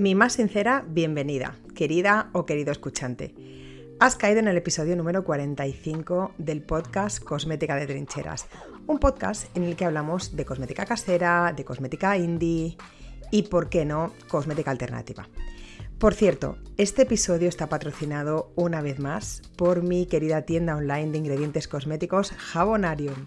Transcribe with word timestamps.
Mi 0.00 0.14
más 0.14 0.32
sincera 0.32 0.82
bienvenida, 0.88 1.58
querida 1.74 2.30
o 2.32 2.46
querido 2.46 2.72
escuchante. 2.72 3.34
Has 4.00 4.16
caído 4.16 4.40
en 4.40 4.48
el 4.48 4.56
episodio 4.56 4.96
número 4.96 5.24
45 5.24 6.32
del 6.38 6.62
podcast 6.62 7.22
Cosmética 7.22 7.76
de 7.76 7.86
Trincheras, 7.86 8.46
un 8.86 8.98
podcast 8.98 9.54
en 9.54 9.64
el 9.64 9.76
que 9.76 9.84
hablamos 9.84 10.34
de 10.34 10.46
cosmética 10.46 10.86
casera, 10.86 11.52
de 11.54 11.66
cosmética 11.66 12.16
indie 12.16 12.78
y, 13.30 13.42
por 13.42 13.68
qué 13.68 13.84
no, 13.84 14.14
cosmética 14.26 14.70
alternativa. 14.70 15.28
Por 15.98 16.14
cierto, 16.14 16.56
este 16.78 17.02
episodio 17.02 17.50
está 17.50 17.68
patrocinado 17.68 18.54
una 18.56 18.80
vez 18.80 19.00
más 19.00 19.42
por 19.56 19.82
mi 19.82 20.06
querida 20.06 20.46
tienda 20.46 20.76
online 20.76 21.10
de 21.10 21.18
ingredientes 21.18 21.68
cosméticos 21.68 22.30
Jabonarium 22.30 23.26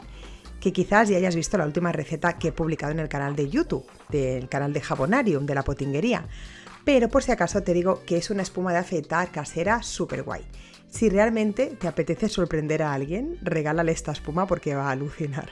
que 0.63 0.71
quizás 0.71 1.09
ya 1.09 1.17
hayas 1.17 1.35
visto 1.35 1.57
la 1.57 1.65
última 1.65 1.91
receta 1.91 2.37
que 2.39 2.47
he 2.47 2.51
publicado 2.53 2.93
en 2.93 2.99
el 2.99 3.09
canal 3.09 3.35
de 3.35 3.49
YouTube, 3.49 3.85
del 4.07 4.47
canal 4.47 4.71
de 4.71 4.79
Jabonarium, 4.79 5.45
de 5.45 5.55
la 5.55 5.63
potinguería. 5.63 6.25
Pero 6.85 7.09
por 7.09 7.23
si 7.23 7.31
acaso 7.31 7.63
te 7.63 7.73
digo 7.73 8.03
que 8.05 8.17
es 8.17 8.29
una 8.29 8.41
espuma 8.41 8.73
de 8.73 8.79
afeitar 8.79 9.31
casera 9.31 9.83
súper 9.83 10.23
guay. 10.23 10.43
Si 10.93 11.09
realmente 11.09 11.75
te 11.79 11.87
apetece 11.87 12.27
sorprender 12.29 12.83
a 12.83 12.93
alguien, 12.93 13.39
regálale 13.41 13.91
esta 13.91 14.11
espuma 14.11 14.45
porque 14.45 14.75
va 14.75 14.89
a 14.89 14.91
alucinar. 14.91 15.49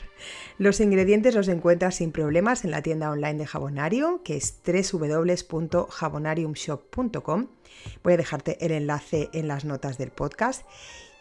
Los 0.59 0.79
ingredientes 0.79 1.33
los 1.33 1.47
encuentras 1.47 1.95
sin 1.95 2.11
problemas 2.11 2.63
en 2.63 2.69
la 2.69 2.83
tienda 2.83 3.09
online 3.09 3.39
de 3.39 3.47
Jabonarium, 3.47 4.19
que 4.19 4.37
es 4.37 4.59
www.jabonariumshop.com. 4.63 7.47
Voy 8.03 8.13
a 8.13 8.17
dejarte 8.17 8.63
el 8.63 8.71
enlace 8.71 9.31
en 9.33 9.47
las 9.47 9.65
notas 9.65 9.97
del 9.97 10.11
podcast. 10.11 10.63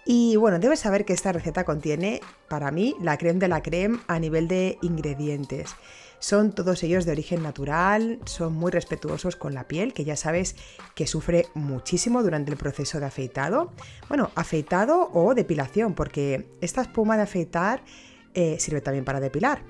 Y 0.04 0.36
bueno, 0.36 0.58
debes 0.58 0.80
saber 0.80 1.06
que 1.06 1.14
esta 1.14 1.32
receta 1.32 1.64
contiene, 1.64 2.20
para 2.48 2.70
mí, 2.70 2.96
la 3.00 3.16
creme 3.16 3.38
de 3.38 3.48
la 3.48 3.62
creme 3.62 4.00
a 4.06 4.18
nivel 4.18 4.48
de 4.48 4.76
ingredientes. 4.82 5.74
Son 6.20 6.52
todos 6.52 6.82
ellos 6.82 7.06
de 7.06 7.12
origen 7.12 7.42
natural, 7.42 8.20
son 8.26 8.52
muy 8.52 8.70
respetuosos 8.70 9.36
con 9.36 9.54
la 9.54 9.66
piel, 9.66 9.94
que 9.94 10.04
ya 10.04 10.16
sabes 10.16 10.54
que 10.94 11.06
sufre 11.06 11.46
muchísimo 11.54 12.22
durante 12.22 12.52
el 12.52 12.58
proceso 12.58 13.00
de 13.00 13.06
afeitado. 13.06 13.72
Bueno, 14.08 14.30
afeitado 14.34 15.10
o 15.14 15.34
depilación, 15.34 15.94
porque 15.94 16.50
esta 16.60 16.82
espuma 16.82 17.16
de 17.16 17.22
afeitar 17.22 17.82
eh, 18.34 18.58
sirve 18.60 18.82
también 18.82 19.04
para 19.04 19.18
depilar. 19.18 19.64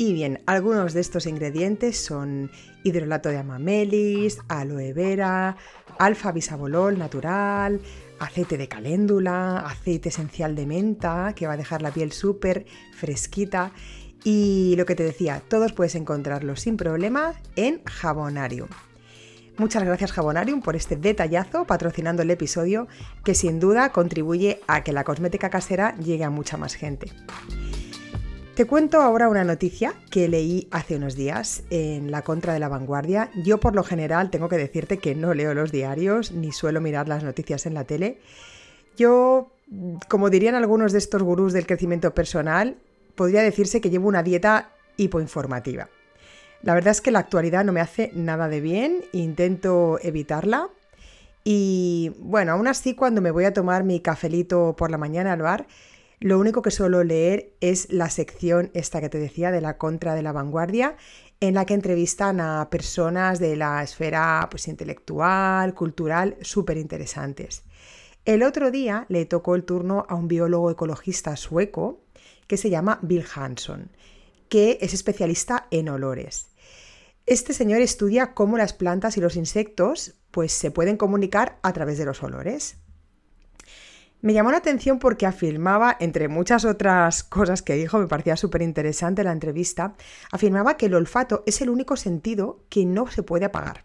Y 0.00 0.12
bien, 0.12 0.42
algunos 0.46 0.94
de 0.94 1.00
estos 1.00 1.26
ingredientes 1.26 2.00
son 2.00 2.52
hidrolato 2.84 3.30
de 3.30 3.38
amamelis, 3.38 4.38
aloe 4.46 4.92
vera, 4.92 5.56
alfa 5.98 6.30
bisabolol 6.30 6.98
natural, 6.98 7.80
aceite 8.20 8.56
de 8.56 8.68
caléndula, 8.68 9.58
aceite 9.58 10.10
esencial 10.10 10.54
de 10.54 10.66
menta, 10.66 11.32
que 11.34 11.48
va 11.48 11.54
a 11.54 11.56
dejar 11.56 11.82
la 11.82 11.90
piel 11.90 12.12
súper 12.12 12.66
fresquita. 12.92 13.72
Y 14.24 14.74
lo 14.76 14.86
que 14.86 14.94
te 14.94 15.04
decía, 15.04 15.42
todos 15.48 15.72
puedes 15.72 15.94
encontrarlos 15.94 16.60
sin 16.60 16.76
problema 16.76 17.34
en 17.56 17.82
Jabonarium. 17.84 18.68
Muchas 19.58 19.82
gracias 19.82 20.12
Jabonarium 20.12 20.62
por 20.62 20.76
este 20.76 20.94
detallazo 20.94 21.64
patrocinando 21.64 22.22
el 22.22 22.30
episodio 22.30 22.86
que 23.24 23.34
sin 23.34 23.58
duda 23.58 23.90
contribuye 23.90 24.60
a 24.68 24.84
que 24.84 24.92
la 24.92 25.02
cosmética 25.02 25.50
casera 25.50 25.96
llegue 25.96 26.22
a 26.22 26.30
mucha 26.30 26.56
más 26.56 26.74
gente. 26.76 27.10
Te 28.54 28.66
cuento 28.66 29.00
ahora 29.00 29.28
una 29.28 29.44
noticia 29.44 29.94
que 30.10 30.28
leí 30.28 30.68
hace 30.72 30.96
unos 30.96 31.14
días 31.14 31.62
en 31.70 32.10
la 32.10 32.22
contra 32.22 32.52
de 32.52 32.58
la 32.58 32.68
vanguardia. 32.68 33.30
Yo 33.44 33.58
por 33.58 33.74
lo 33.74 33.84
general 33.84 34.30
tengo 34.30 34.48
que 34.48 34.56
decirte 34.56 34.98
que 34.98 35.14
no 35.14 35.32
leo 35.32 35.54
los 35.54 35.70
diarios 35.70 36.32
ni 36.32 36.50
suelo 36.50 36.80
mirar 36.80 37.08
las 37.08 37.22
noticias 37.22 37.66
en 37.66 37.74
la 37.74 37.84
tele. 37.84 38.18
Yo, 38.96 39.52
como 40.08 40.28
dirían 40.28 40.56
algunos 40.56 40.90
de 40.90 40.98
estos 40.98 41.22
gurús 41.22 41.52
del 41.52 41.66
crecimiento 41.66 42.14
personal, 42.14 42.78
podría 43.18 43.42
decirse 43.42 43.82
que 43.82 43.90
llevo 43.90 44.08
una 44.08 44.22
dieta 44.22 44.70
hipoinformativa. 44.96 45.90
La 46.62 46.72
verdad 46.72 46.92
es 46.92 47.02
que 47.02 47.10
la 47.10 47.18
actualidad 47.18 47.64
no 47.64 47.72
me 47.72 47.80
hace 47.80 48.10
nada 48.14 48.48
de 48.48 48.62
bien, 48.62 49.04
intento 49.12 49.98
evitarla. 50.02 50.70
Y 51.44 52.12
bueno, 52.20 52.52
aún 52.52 52.66
así 52.66 52.94
cuando 52.94 53.20
me 53.20 53.30
voy 53.30 53.44
a 53.44 53.52
tomar 53.52 53.84
mi 53.84 54.00
cafelito 54.00 54.74
por 54.76 54.90
la 54.90 54.98
mañana 54.98 55.34
al 55.34 55.42
bar, 55.42 55.66
lo 56.20 56.38
único 56.38 56.62
que 56.62 56.70
suelo 56.70 57.04
leer 57.04 57.52
es 57.60 57.92
la 57.92 58.10
sección 58.10 58.70
esta 58.74 59.00
que 59.00 59.08
te 59.08 59.18
decía 59.18 59.52
de 59.52 59.60
la 59.60 59.78
contra 59.78 60.14
de 60.14 60.22
la 60.22 60.32
vanguardia, 60.32 60.96
en 61.40 61.54
la 61.54 61.64
que 61.64 61.74
entrevistan 61.74 62.40
a 62.40 62.68
personas 62.70 63.38
de 63.38 63.54
la 63.54 63.82
esfera 63.82 64.48
pues, 64.50 64.66
intelectual, 64.66 65.74
cultural, 65.74 66.36
súper 66.40 66.76
interesantes. 66.76 67.62
El 68.24 68.42
otro 68.42 68.70
día 68.70 69.06
le 69.08 69.24
tocó 69.24 69.54
el 69.54 69.64
turno 69.64 70.04
a 70.08 70.16
un 70.16 70.28
biólogo 70.28 70.70
ecologista 70.70 71.36
sueco 71.36 72.00
que 72.48 72.56
se 72.56 72.70
llama 72.70 72.98
Bill 73.02 73.24
Hanson, 73.32 73.92
que 74.48 74.78
es 74.80 74.92
especialista 74.92 75.68
en 75.70 75.88
olores. 75.88 76.48
Este 77.26 77.52
señor 77.52 77.82
estudia 77.82 78.32
cómo 78.32 78.56
las 78.56 78.72
plantas 78.72 79.16
y 79.18 79.20
los 79.20 79.36
insectos 79.36 80.14
pues, 80.30 80.50
se 80.50 80.70
pueden 80.70 80.96
comunicar 80.96 81.58
a 81.62 81.72
través 81.72 81.98
de 81.98 82.06
los 82.06 82.22
olores. 82.22 82.78
Me 84.20 84.32
llamó 84.32 84.50
la 84.50 84.56
atención 84.56 84.98
porque 84.98 85.26
afirmaba, 85.26 85.96
entre 86.00 86.26
muchas 86.26 86.64
otras 86.64 87.22
cosas 87.22 87.62
que 87.62 87.74
dijo, 87.74 87.98
me 87.98 88.08
parecía 88.08 88.36
súper 88.36 88.62
interesante 88.62 89.22
la 89.22 89.30
entrevista, 89.32 89.94
afirmaba 90.32 90.76
que 90.76 90.86
el 90.86 90.94
olfato 90.94 91.44
es 91.46 91.60
el 91.60 91.70
único 91.70 91.96
sentido 91.96 92.64
que 92.68 92.84
no 92.84 93.06
se 93.08 93.22
puede 93.22 93.44
apagar, 93.44 93.84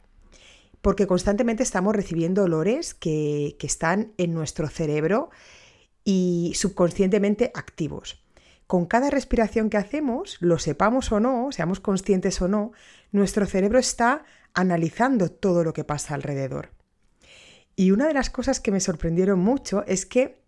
porque 0.82 1.06
constantemente 1.06 1.62
estamos 1.62 1.96
recibiendo 1.96 2.44
olores 2.44 2.96
que, 2.96 3.58
que 3.60 3.68
están 3.68 4.14
en 4.18 4.34
nuestro 4.34 4.70
cerebro 4.70 5.30
y 6.04 6.54
subconscientemente 6.56 7.52
activos. 7.54 8.23
Con 8.68 8.86
cada 8.86 9.10
respiración 9.10 9.70
que 9.70 9.78
hacemos, 9.78 10.38
lo 10.40 10.58
sepamos 10.58 11.12
o 11.12 11.20
no, 11.20 11.52
seamos 11.52 11.80
conscientes 11.80 12.42
o 12.42 12.48
no, 12.48 12.72
nuestro 13.12 13.46
cerebro 13.46 13.80
está 13.80 14.24
analizando 14.54 15.30
todo 15.30 15.64
lo 15.64 15.74
que 15.74 15.84
pasa 15.84 16.14
alrededor. 16.14 16.70
Y 17.76 17.92
una 17.92 18.08
de 18.08 18.14
las 18.14 18.30
cosas 18.30 18.60
que 18.60 18.72
me 18.72 18.80
sorprendieron 18.80 19.40
mucho 19.40 19.84
es 19.88 20.06
que 20.06 20.44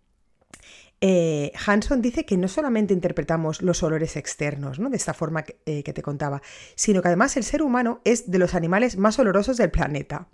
eh, 1.00 1.52
Hanson 1.66 2.00
dice 2.00 2.24
que 2.24 2.38
no 2.38 2.48
solamente 2.48 2.94
interpretamos 2.94 3.60
los 3.60 3.82
olores 3.82 4.16
externos, 4.16 4.78
¿no? 4.78 4.88
de 4.88 4.96
esta 4.96 5.12
forma 5.12 5.44
eh, 5.66 5.82
que, 5.82 5.92
te 5.92 6.02
contaba, 6.02 6.40
sino 6.74 7.02
que 7.02 7.08
además 7.08 7.36
el 7.36 7.44
ser 7.44 7.62
humano 7.62 8.00
es 8.04 8.30
de 8.30 8.38
los 8.38 8.54
animales 8.54 8.96
más 8.96 9.18
olorosos 9.18 9.58
del 9.58 9.70
planeta. 9.70 10.28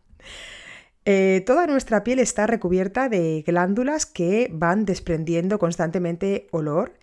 Eh, 1.04 1.42
toda 1.46 1.66
nuestra 1.66 2.04
piel 2.04 2.20
está 2.20 2.46
recubierta 2.46 3.08
de 3.08 3.42
glándulas 3.44 4.06
que 4.06 4.48
van 4.52 4.84
desprendiendo 4.84 5.58
constantemente 5.58 6.46
olor 6.52 6.94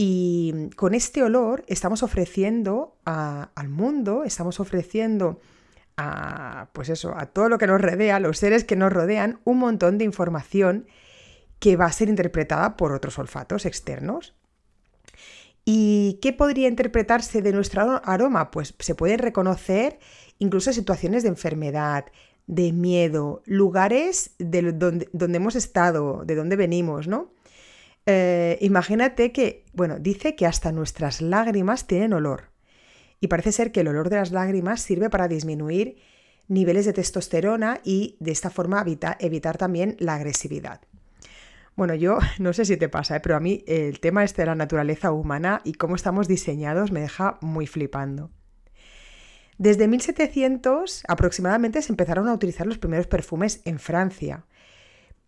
y 0.00 0.70
con 0.76 0.94
este 0.94 1.24
olor 1.24 1.64
estamos 1.66 2.04
ofreciendo 2.04 2.96
al 3.04 3.68
mundo, 3.68 4.22
estamos 4.22 4.60
ofreciendo 4.60 5.40
a, 5.96 6.68
pues 6.72 6.88
eso, 6.88 7.18
a 7.18 7.26
todo 7.26 7.48
lo 7.48 7.58
que 7.58 7.66
nos 7.66 7.80
rodea, 7.80 8.14
a 8.14 8.20
los 8.20 8.38
seres 8.38 8.62
que 8.62 8.76
nos 8.76 8.92
rodean, 8.92 9.40
un 9.42 9.58
montón 9.58 9.98
de 9.98 10.04
información 10.04 10.86
que 11.58 11.74
va 11.74 11.86
a 11.86 11.92
ser 11.92 12.08
interpretada 12.08 12.76
por 12.76 12.92
otros 12.92 13.18
olfatos 13.18 13.66
externos. 13.66 14.36
¿Y 15.64 16.20
qué 16.22 16.32
podría 16.32 16.68
interpretarse 16.68 17.42
de 17.42 17.52
nuestro 17.52 18.00
aroma? 18.04 18.52
Pues 18.52 18.76
se 18.78 18.94
pueden 18.94 19.18
reconocer 19.18 19.98
incluso 20.38 20.72
situaciones 20.72 21.24
de 21.24 21.30
enfermedad, 21.30 22.04
de 22.46 22.72
miedo, 22.72 23.42
lugares 23.46 24.30
de 24.38 24.70
donde, 24.70 25.08
donde 25.12 25.38
hemos 25.38 25.56
estado, 25.56 26.22
de 26.24 26.36
dónde 26.36 26.54
venimos, 26.54 27.08
¿no? 27.08 27.32
Eh, 28.10 28.56
imagínate 28.62 29.32
que, 29.32 29.66
bueno, 29.74 29.98
dice 29.98 30.34
que 30.34 30.46
hasta 30.46 30.72
nuestras 30.72 31.20
lágrimas 31.20 31.86
tienen 31.86 32.14
olor. 32.14 32.44
Y 33.20 33.28
parece 33.28 33.52
ser 33.52 33.70
que 33.70 33.80
el 33.80 33.88
olor 33.88 34.08
de 34.08 34.16
las 34.16 34.32
lágrimas 34.32 34.80
sirve 34.80 35.10
para 35.10 35.28
disminuir 35.28 35.98
niveles 36.48 36.86
de 36.86 36.94
testosterona 36.94 37.80
y 37.84 38.16
de 38.18 38.30
esta 38.30 38.48
forma 38.48 38.82
evitar 39.20 39.58
también 39.58 39.94
la 39.98 40.14
agresividad. 40.14 40.80
Bueno, 41.76 41.94
yo 41.94 42.16
no 42.38 42.54
sé 42.54 42.64
si 42.64 42.78
te 42.78 42.88
pasa, 42.88 43.16
¿eh? 43.16 43.20
pero 43.20 43.36
a 43.36 43.40
mí 43.40 43.62
el 43.66 44.00
tema 44.00 44.24
este 44.24 44.40
de 44.40 44.46
la 44.46 44.54
naturaleza 44.54 45.12
humana 45.12 45.60
y 45.64 45.74
cómo 45.74 45.94
estamos 45.94 46.28
diseñados 46.28 46.90
me 46.90 47.00
deja 47.00 47.36
muy 47.42 47.66
flipando. 47.66 48.30
Desde 49.58 49.86
1700 49.86 51.02
aproximadamente 51.08 51.82
se 51.82 51.92
empezaron 51.92 52.26
a 52.26 52.32
utilizar 52.32 52.66
los 52.66 52.78
primeros 52.78 53.06
perfumes 53.06 53.60
en 53.66 53.78
Francia, 53.78 54.46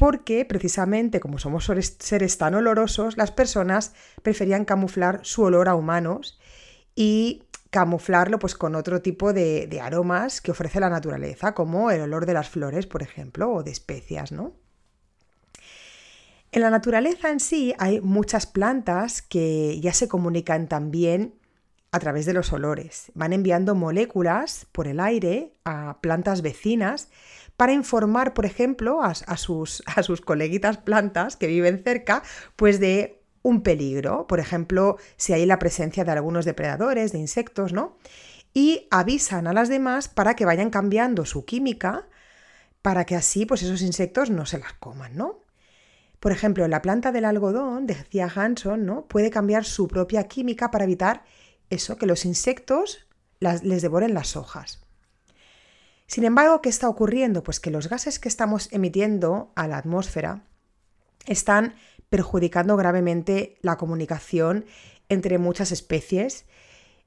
porque 0.00 0.47
precisamente 0.47 1.20
como 1.20 1.38
somos 1.38 1.70
seres 1.99 2.38
tan 2.38 2.55
olorosos, 2.55 3.19
las 3.19 3.32
personas 3.32 3.93
preferían 4.23 4.64
camuflar 4.64 5.20
su 5.25 5.43
olor 5.43 5.69
a 5.69 5.75
humanos 5.75 6.41
y 6.94 7.43
camuflarlo 7.69 8.38
pues, 8.38 8.55
con 8.55 8.76
otro 8.76 9.02
tipo 9.02 9.35
de, 9.35 9.79
aromas 9.82 10.41
que 10.41 10.52
ofrece 10.52 10.81
la 10.81 10.88
naturaleza, 10.88 11.52
como 11.52 11.91
el 11.91 12.00
olor 12.00 12.25
de 12.25 12.32
las 12.32 12.49
flores, 12.49 12.87
por 12.87 13.02
ejemplo, 13.02 13.52
o 13.52 13.62
de 13.62 13.73
especias, 13.73 14.32
¿no? 14.32 14.55
En 16.50 16.62
la 16.62 16.70
naturaleza 16.70 17.29
en 17.29 17.38
sí 17.38 17.75
hay 17.79 18.00
muchas 18.00 18.46
plantas 18.46 19.20
que 19.20 19.79
ya 19.82 19.93
se 19.93 20.08
comunican 20.08 20.67
también 20.67 21.35
a 21.93 21.99
través 21.99 22.25
de 22.25 22.32
los 22.32 22.55
olores. 22.55 23.12
Van 23.14 23.35
enviando 23.35 23.75
moléculas 23.75 24.67
por 24.73 24.88
el 24.88 24.99
aire 24.99 25.53
a 25.67 25.99
plantas 26.00 26.41
vecinas 26.41 27.11
para 27.61 27.75
informar, 27.75 28.33
por 28.33 28.47
ejemplo, 28.47 29.03
a, 29.03 29.15
sus, 29.37 29.83
sus 30.03 30.23
coleguitas 30.23 30.79
plantas 30.79 31.37
que 31.37 31.47
viven 31.47 31.85
cerca, 31.85 32.23
pues 32.57 32.81
de 32.81 33.21
un 33.43 33.62
peligro, 33.62 34.27
por 34.27 34.41
ejemplo, 34.41 34.97
si 35.19 35.35
hay 35.35 35.45
la 35.45 35.59
presencia 35.59 36.03
de 36.03 36.11
algunos 36.11 36.47
depredadores, 36.47 37.12
de 37.12 37.19
insectos, 37.19 37.75
¿no? 37.75 37.99
y 38.55 38.89
avisan 38.91 39.47
a 39.47 39.53
las 39.53 39.69
demás 39.69 40.09
para 40.09 40.37
que 40.37 40.47
vayan 40.47 40.71
cambiando 40.71 41.27
su 41.27 41.45
química 41.45 42.09
para 42.81 43.05
que 43.05 43.15
así 43.15 43.45
pues 43.45 43.63
esos 43.63 43.83
insectos 43.83 44.31
no 44.31 44.47
se 44.47 44.59
las 44.59 44.73
coman, 44.73 45.15
¿no? 45.15 45.41
Por 46.19 46.33
ejemplo, 46.33 46.67
la 46.67 46.81
planta 46.81 47.13
del 47.13 47.27
algodón, 47.27 47.87
decía 47.87 48.33
Hanson, 48.35 48.87
¿no? 48.87 49.05
puede 49.06 49.29
cambiar 49.29 49.67
su 49.67 49.87
propia 49.87 50.25
química 50.29 50.71
para 50.71 50.85
evitar 50.85 51.25
eso, 51.69 51.99
que 51.99 52.06
los 52.06 52.25
insectos 52.25 53.06
les 53.39 53.83
devoren 53.83 54.15
las 54.15 54.35
hojas. 54.35 54.81
Sin 56.11 56.25
embargo, 56.25 56.61
¿qué 56.61 56.69
está 56.69 56.89
ocurriendo? 56.89 57.45
Pues 57.45 57.61
que 57.61 57.71
los 57.71 57.89
gases 57.89 58.19
que 58.19 58.29
estamos 58.29 58.69
emitiendo 58.73 59.53
a 59.55 59.69
la 59.69 59.79
atmósfera 59.79 60.43
están 61.25 61.77
perjudicando 62.09 62.77
gravemente 62.77 63.59
la 63.62 63.77
comunicación 63.77 64.65
entre 65.09 65.39
muchas 65.39 65.71
especies 65.71 66.47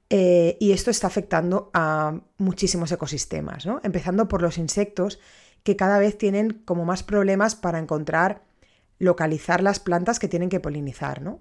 eh, 0.08 0.56
y 0.58 0.72
esto 0.72 0.90
está 0.90 1.06
afectando 1.06 1.70
a 1.74 2.18
muchísimos 2.38 2.92
ecosistemas, 2.92 3.66
¿no? 3.66 3.78
empezando 3.84 4.26
por 4.26 4.40
los 4.40 4.56
insectos 4.56 5.20
que 5.64 5.76
cada 5.76 5.98
vez 5.98 6.16
tienen 6.16 6.62
como 6.64 6.86
más 6.86 7.02
problemas 7.02 7.54
para 7.56 7.78
encontrar, 7.78 8.40
localizar 8.98 9.62
las 9.62 9.80
plantas 9.80 10.18
que 10.18 10.28
tienen 10.28 10.48
que 10.48 10.60
polinizar. 10.60 11.20
¿no? 11.20 11.40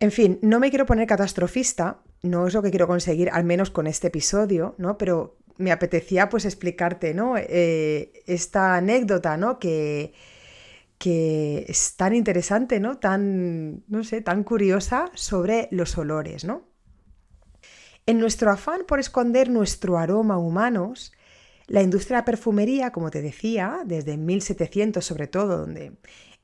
En 0.00 0.10
fin, 0.10 0.40
no 0.42 0.58
me 0.58 0.70
quiero 0.70 0.84
poner 0.84 1.06
catastrofista, 1.06 2.02
no 2.22 2.48
es 2.48 2.54
lo 2.54 2.62
que 2.62 2.70
quiero 2.70 2.88
conseguir, 2.88 3.30
al 3.30 3.44
menos 3.44 3.70
con 3.70 3.86
este 3.86 4.08
episodio, 4.08 4.74
¿no? 4.78 4.98
pero 4.98 5.36
me 5.58 5.72
apetecía 5.72 6.28
pues 6.28 6.44
explicarte 6.44 7.14
¿no? 7.14 7.36
Eh, 7.36 8.22
esta 8.26 8.76
anécdota 8.76 9.36
¿no? 9.36 9.58
que, 9.58 10.12
que 10.98 11.66
es 11.68 11.96
tan 11.96 12.14
interesante, 12.14 12.80
¿no? 12.80 12.98
Tan, 12.98 13.84
no 13.88 14.04
sé, 14.04 14.22
tan 14.22 14.44
curiosa 14.44 15.10
sobre 15.14 15.68
los 15.70 15.96
olores, 15.98 16.44
¿no? 16.44 16.64
En 18.06 18.18
nuestro 18.18 18.50
afán 18.50 18.82
por 18.86 19.00
esconder 19.00 19.50
nuestro 19.50 19.98
aroma 19.98 20.38
humanos, 20.38 21.12
la 21.66 21.82
industria 21.82 22.18
de 22.18 22.20
la 22.20 22.24
perfumería, 22.24 22.92
como 22.92 23.10
te 23.10 23.20
decía, 23.20 23.80
desde 23.84 24.16
1700 24.16 25.04
sobre 25.04 25.26
todo, 25.26 25.58
donde 25.58 25.92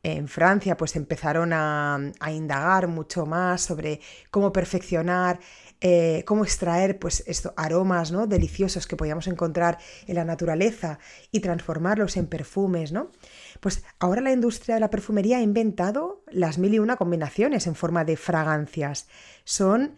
en 0.02 0.26
Francia 0.26 0.76
pues 0.76 0.96
empezaron 0.96 1.52
a, 1.52 2.12
indagar 2.32 2.88
mucho 2.88 3.24
más 3.26 3.62
sobre 3.62 4.00
cómo 4.30 4.52
perfeccionar, 4.52 5.38
eh, 5.84 6.22
cómo 6.26 6.44
extraer 6.44 7.00
pues 7.00 7.24
estos 7.26 7.52
aromas 7.56 8.12
¿no? 8.12 8.28
deliciosos 8.28 8.86
que 8.86 8.94
podíamos 8.94 9.26
encontrar 9.26 9.78
en 10.06 10.14
la 10.14 10.24
naturaleza 10.24 11.00
y 11.32 11.40
transformarlos 11.40 12.16
en 12.16 12.28
perfumes, 12.28 12.92
¿no? 12.92 13.10
Pues 13.58 13.82
ahora 13.98 14.20
la 14.20 14.30
industria 14.30 14.76
de 14.76 14.80
la 14.80 14.90
perfumería 14.90 15.38
ha 15.38 15.42
inventado 15.42 16.22
las 16.30 16.58
mil 16.58 16.72
y 16.72 16.78
una 16.78 16.96
combinaciones 16.96 17.66
en 17.66 17.74
forma 17.74 18.04
de 18.04 18.16
fragancias. 18.16 19.08
Son 19.42 19.96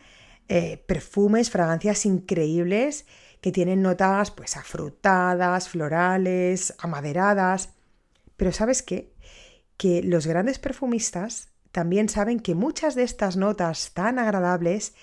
eh, 0.48 0.82
perfumes, 0.86 1.50
fragancias 1.50 2.06
increíbles 2.06 3.04
que 3.42 3.52
tienen 3.52 3.82
notas 3.82 4.30
pues 4.30 4.56
afrutadas, 4.56 5.68
florales, 5.68 6.72
amaderadas. 6.78 7.74
Pero 8.38 8.52
¿sabes 8.52 8.82
qué? 8.82 9.12
Que 9.76 10.02
los 10.02 10.26
grandes 10.26 10.58
perfumistas 10.58 11.50
también 11.72 12.08
saben 12.08 12.40
que 12.40 12.54
muchas 12.54 12.94
de 12.94 13.02
estas 13.02 13.36
notas 13.36 13.90
tan 13.92 14.18
agradables 14.18 14.94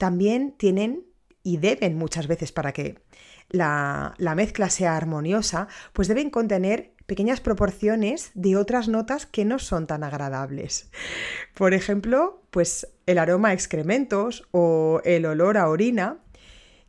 también 0.00 0.54
tienen 0.56 1.04
y 1.42 1.58
deben 1.58 1.96
muchas 1.96 2.26
veces 2.26 2.52
para 2.52 2.72
que 2.72 2.98
la, 3.50 4.14
la, 4.16 4.34
mezcla 4.34 4.70
sea 4.70 4.96
armoniosa, 4.96 5.68
pues 5.92 6.08
deben 6.08 6.30
contener 6.30 6.94
pequeñas 7.04 7.40
proporciones 7.40 8.30
de 8.34 8.56
otras 8.56 8.88
notas 8.88 9.26
que 9.26 9.44
no 9.44 9.58
son 9.58 9.86
tan 9.86 10.02
agradables. 10.02 10.90
Por 11.54 11.74
ejemplo, 11.74 12.42
pues 12.50 12.88
el 13.06 13.18
aroma 13.18 13.50
a 13.50 13.52
excrementos 13.52 14.48
o 14.52 15.02
el 15.04 15.26
olor 15.26 15.58
a 15.58 15.68
orina, 15.68 16.18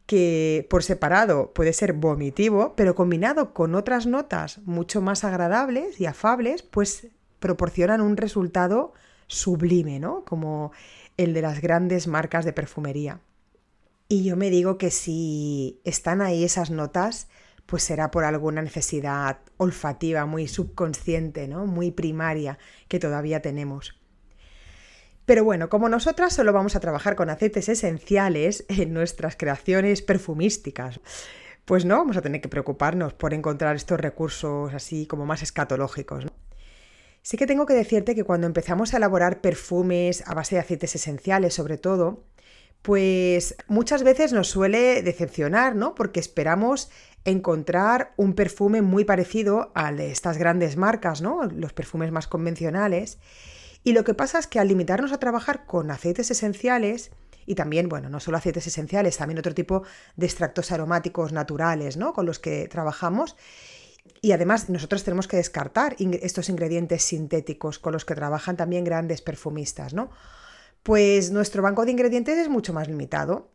que 0.06 0.66
por 0.70 0.84
separado 0.84 1.54
puede 1.54 1.74
ser 1.74 1.94
vomitivo, 1.94 2.76
pero 2.78 2.96
combinado 2.96 3.54
con 3.54 3.76
otras 3.76 4.06
notas 4.06 4.60
mucho 4.60 5.02
más 5.02 5.24
agradables 5.24 6.00
y 6.00 6.06
afables, 6.06 6.64
pues 6.64 7.08
proporcionan 7.40 8.00
un 8.00 8.16
resultado 8.16 8.94
sublime, 9.28 10.00
¿no? 10.00 10.24
Como 10.24 10.72
el 11.24 11.34
de 11.34 11.42
las 11.42 11.62
grandes 11.62 12.08
marcas 12.08 12.46
de 12.46 12.54
perfumería. 12.54 13.22
Y 14.08 14.24
yo 14.24 14.36
me 14.36 14.50
digo 14.50 14.78
que 14.78 14.92
si 14.92 15.80
están 15.86 16.22
ahí 16.22 16.44
esas 16.44 16.70
notas, 16.70 17.30
pues 17.66 17.84
será 17.84 18.12
por 18.12 18.26
alguna 18.26 18.62
necesidad 18.62 19.40
olfativa 19.58 20.26
muy 20.26 20.48
subconsciente, 20.48 21.48
¿no? 21.48 21.66
muy 21.66 21.92
primaria 21.92 22.58
que 22.88 23.00
todavía 23.00 23.42
tenemos. 23.42 23.98
Pero 25.26 25.46
bueno, 25.46 25.70
como 25.70 25.88
nosotras 25.88 26.34
solo 26.34 26.52
vamos 26.52 26.76
a 26.76 26.82
trabajar 26.82 27.16
con 27.16 27.30
aceites 27.30 27.70
esenciales 27.70 28.66
en 28.70 28.94
nuestras 28.94 29.38
creaciones 29.38 30.02
perfumísticas, 30.02 31.00
pues 31.64 31.86
no 31.86 31.98
vamos 31.98 32.18
a 32.18 32.22
tener 32.22 32.42
que 32.42 32.50
preocuparnos 32.50 33.14
por 33.14 33.34
encontrar 33.34 33.76
estos 33.76 34.00
recursos 34.00 34.74
así 34.74 35.06
como 35.06 35.26
más 35.26 35.42
escatológicos. 35.42 36.26
Sí 37.22 37.38
que 37.38 37.46
tengo 37.46 37.66
que 37.66 37.74
decirte 37.74 38.16
que 38.16 38.24
cuando 38.24 38.48
empezamos 38.48 38.94
a 38.94 38.98
elaborar 38.98 39.42
perfumes 39.42 40.24
a 40.26 40.34
base 40.34 40.56
de 40.56 40.62
aceites 40.62 40.96
esenciales, 40.96 41.54
sobre 41.54 41.78
todo, 41.78 42.24
pues 42.82 43.56
muchas 43.68 44.04
veces 44.04 44.34
nos 44.34 44.48
suele 44.48 45.04
decepcionar, 45.04 45.76
¿no? 45.76 45.94
Porque 45.94 46.20
esperamos 46.20 46.90
encontrar 47.24 48.14
un 48.18 48.34
perfume 48.34 48.82
muy 48.82 49.06
parecido 49.06 49.72
al 49.76 49.98
de 49.98 50.12
estas 50.12 50.38
grandes 50.38 50.78
marcas, 50.78 51.22
¿no? 51.22 51.44
Los 51.44 51.74
perfumes 51.74 52.12
más 52.12 52.28
convencionales. 52.28 53.20
Y 53.84 53.94
lo 53.94 54.04
que 54.04 54.16
pasa 54.16 54.40
es 54.40 54.48
que 54.48 54.60
al 54.60 54.68
limitarnos 54.68 55.12
a 55.12 55.20
trabajar 55.20 55.66
con 55.66 55.92
aceites 55.92 56.32
esenciales, 56.32 57.12
y 57.46 57.56
también, 57.56 57.90
bueno, 57.90 58.10
no 58.10 58.20
solo 58.20 58.38
aceites 58.38 58.66
esenciales, 58.66 59.18
también 59.18 59.40
otro 59.40 59.54
tipo 59.54 59.84
de 60.16 60.26
extractos 60.26 60.72
aromáticos 60.72 61.32
naturales, 61.34 61.98
¿no? 61.98 62.14
Con 62.14 62.26
los 62.26 62.40
que 62.40 62.68
trabajamos. 62.68 63.36
Y 64.22 64.32
además 64.34 64.70
nosotros 64.70 65.04
tenemos 65.04 65.28
que 65.28 65.38
descartar 65.38 65.96
estos 66.00 66.50
ingredientes 66.50 67.04
sintéticos 67.04 67.80
con 67.80 67.94
los 67.94 68.06
que 68.06 68.16
trabajan 68.16 68.58
también 68.58 68.84
grandes 68.84 69.22
perfumistas, 69.22 69.94
¿no? 69.94 70.12
Pues 70.84 71.32
nuestro 71.32 71.62
banco 71.62 71.86
de 71.86 71.92
ingredientes 71.92 72.38
es 72.38 72.50
mucho 72.50 72.74
más 72.74 72.88
limitado. 72.88 73.52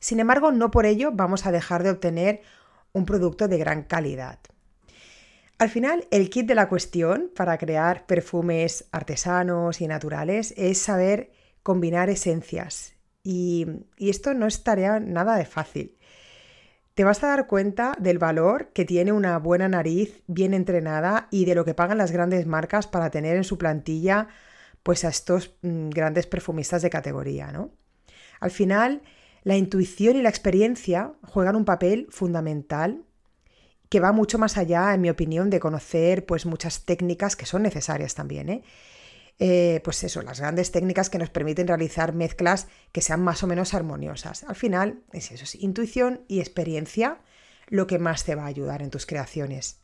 Sin 0.00 0.20
embargo, 0.20 0.52
no 0.52 0.70
por 0.70 0.86
ello 0.86 1.10
vamos 1.12 1.46
a 1.46 1.52
dejar 1.52 1.82
de 1.82 1.90
obtener 1.90 2.42
un 2.92 3.04
producto 3.04 3.48
de 3.48 3.58
gran 3.58 3.82
calidad. 3.82 4.38
Al 5.58 5.70
final, 5.70 6.06
el 6.10 6.30
kit 6.30 6.46
de 6.46 6.54
la 6.54 6.68
cuestión 6.68 7.32
para 7.34 7.58
crear 7.58 8.06
perfumes 8.06 8.86
artesanos 8.92 9.80
y 9.80 9.88
naturales 9.88 10.54
es 10.56 10.78
saber 10.78 11.32
combinar 11.64 12.10
esencias. 12.10 12.94
Y, 13.24 13.66
esto 13.98 14.34
no 14.34 14.46
es 14.46 14.62
tarea 14.62 15.00
nada 15.00 15.36
de 15.36 15.44
fácil. 15.44 15.97
Te 16.98 17.04
vas 17.04 17.22
a 17.22 17.28
dar 17.28 17.46
cuenta 17.46 17.96
del 18.00 18.18
valor 18.18 18.72
que 18.74 18.84
tiene 18.84 19.12
una 19.12 19.38
buena 19.38 19.68
nariz 19.68 20.20
bien 20.26 20.52
entrenada 20.52 21.28
y 21.30 21.44
de 21.44 21.54
lo 21.54 21.64
que 21.64 21.72
pagan 21.72 21.96
las 21.96 22.10
grandes 22.10 22.44
marcas 22.44 22.88
para 22.88 23.08
tener 23.08 23.36
en 23.36 23.44
su 23.44 23.56
plantilla 23.56 24.26
pues 24.82 25.04
a 25.04 25.08
estos 25.08 25.54
mm, 25.62 25.90
grandes 25.90 26.26
perfumistas 26.26 26.82
de 26.82 26.90
categoría, 26.90 27.52
¿no? 27.52 27.70
Al 28.40 28.50
final, 28.50 29.02
la 29.44 29.56
intuición 29.56 30.16
y 30.16 30.22
la 30.22 30.28
experiencia 30.28 31.12
juegan 31.22 31.54
un 31.54 31.64
papel 31.64 32.08
fundamental 32.10 33.04
que 33.88 34.00
va 34.00 34.10
mucho 34.10 34.36
más 34.36 34.58
allá, 34.58 34.92
en 34.92 35.00
mi 35.00 35.08
opinión, 35.08 35.50
de 35.50 35.60
conocer 35.60 36.26
pues 36.26 36.46
muchas 36.46 36.84
técnicas 36.84 37.36
que 37.36 37.46
son 37.46 37.62
necesarias 37.62 38.16
también, 38.16 38.48
¿eh? 38.48 38.64
Eh, 39.40 39.80
pues 39.84 40.02
eso, 40.02 40.22
las 40.22 40.40
grandes 40.40 40.72
técnicas 40.72 41.10
que 41.10 41.18
nos 41.18 41.30
permiten 41.30 41.68
realizar 41.68 42.12
mezclas 42.12 42.66
que 42.90 43.02
sean 43.02 43.22
más 43.22 43.42
o 43.42 43.46
menos 43.46 43.72
armoniosas. 43.72 44.44
Al 44.44 44.56
final, 44.56 45.02
es 45.12 45.30
eso, 45.30 45.44
es 45.44 45.54
intuición 45.54 46.24
y 46.26 46.40
experiencia 46.40 47.20
lo 47.68 47.86
que 47.86 47.98
más 47.98 48.24
te 48.24 48.34
va 48.34 48.44
a 48.44 48.46
ayudar 48.46 48.82
en 48.82 48.90
tus 48.90 49.06
creaciones. 49.06 49.78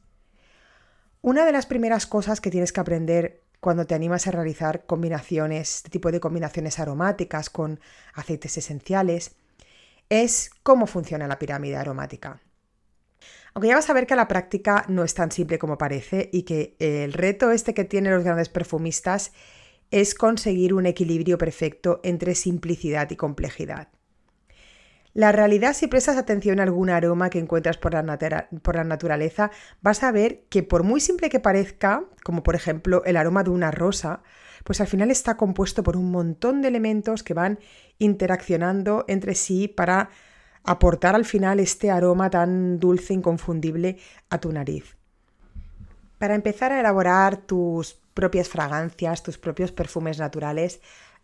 Una 1.22 1.46
de 1.46 1.52
las 1.52 1.66
primeras 1.66 2.06
cosas 2.06 2.40
que 2.40 2.50
tienes 2.50 2.72
que 2.72 2.80
aprender 2.80 3.42
cuando 3.60 3.86
te 3.86 3.94
animas 3.94 4.26
a 4.26 4.30
realizar 4.30 4.84
combinaciones, 4.84 5.76
este 5.76 5.90
tipo 5.90 6.12
de 6.12 6.20
combinaciones 6.20 6.78
aromáticas 6.78 7.48
con 7.48 7.80
aceites 8.12 8.58
esenciales, 8.58 9.36
es 10.10 10.50
cómo 10.62 10.86
funciona 10.86 11.26
la 11.26 11.38
pirámide 11.38 11.76
aromática. 11.76 12.42
Aunque 13.54 13.68
ya 13.68 13.76
vas 13.76 13.88
a 13.88 13.94
ver 13.94 14.08
que 14.08 14.16
la 14.16 14.26
práctica 14.26 14.84
no 14.88 15.04
es 15.04 15.14
tan 15.14 15.30
simple 15.30 15.60
como 15.60 15.78
parece 15.78 16.28
y 16.32 16.42
que 16.42 16.76
el 16.80 17.12
reto 17.12 17.52
este 17.52 17.72
que 17.72 17.84
tienen 17.84 18.12
los 18.12 18.24
grandes 18.24 18.48
perfumistas 18.48 19.32
es 19.92 20.16
conseguir 20.16 20.74
un 20.74 20.86
equilibrio 20.86 21.38
perfecto 21.38 22.00
entre 22.02 22.34
simplicidad 22.34 23.08
y 23.12 23.16
complejidad. 23.16 23.88
La 25.12 25.30
realidad, 25.30 25.74
si 25.74 25.86
prestas 25.86 26.16
atención 26.16 26.58
a 26.58 26.64
algún 26.64 26.90
aroma 26.90 27.30
que 27.30 27.38
encuentras 27.38 27.78
por 27.78 27.94
la, 27.94 28.48
por 28.62 28.74
la, 28.74 28.82
naturaleza, 28.82 29.52
vas 29.80 30.02
a 30.02 30.10
ver 30.10 30.42
que 30.48 30.64
por 30.64 30.82
muy 30.82 31.00
simple 31.00 31.28
que 31.28 31.38
parezca, 31.38 32.02
como 32.24 32.42
por 32.42 32.56
ejemplo 32.56 33.04
el 33.04 33.16
aroma 33.16 33.44
de 33.44 33.50
una 33.50 33.70
rosa, 33.70 34.24
pues 34.64 34.80
al 34.80 34.88
final 34.88 35.12
está 35.12 35.36
compuesto 35.36 35.84
por 35.84 35.96
un 35.96 36.10
montón 36.10 36.60
de 36.60 36.68
elementos 36.68 37.22
que 37.22 37.34
van 37.34 37.60
interaccionando 37.98 39.04
entre 39.06 39.36
sí 39.36 39.68
para 39.68 40.10
aportar 40.64 41.14
al 41.14 41.24
final 41.24 41.60
este 41.60 41.90
aroma 41.90 42.30
tan 42.30 42.80
dulce 42.80 43.12
e 43.12 43.16
inconfundible 43.16 43.98
a 44.30 44.40
tu 44.40 44.50
nariz. 44.50 44.96
Para 46.18 46.34
empezar 46.34 46.72
a 46.72 46.80
elaborar 46.80 47.36
tus 47.36 48.00
propias 48.14 48.48
fragancias, 48.48 49.22
tus 49.22 49.38
propios 49.38 49.72
perfumes 49.72 50.18
naturales, 50.18 50.80